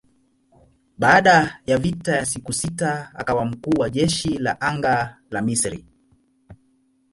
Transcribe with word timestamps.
Baada 0.97 1.61
ya 1.65 1.77
vita 1.77 2.15
ya 2.15 2.25
siku 2.25 2.53
sita 2.53 3.11
akawa 3.15 3.45
mkuu 3.45 3.79
wa 3.79 3.89
jeshi 3.89 4.37
la 4.37 4.61
anga 4.61 5.17
la 5.31 5.41
Misri. 5.41 5.85